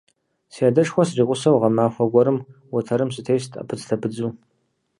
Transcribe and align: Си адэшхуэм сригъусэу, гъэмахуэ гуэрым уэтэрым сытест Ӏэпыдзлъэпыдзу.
Си 0.53 0.61
адэшхуэм 0.69 1.05
сригъусэу, 1.09 1.59
гъэмахуэ 1.61 2.05
гуэрым 2.11 2.37
уэтэрым 2.73 3.09
сытест 3.15 3.51
Ӏэпыдзлъэпыдзу. 3.55 4.29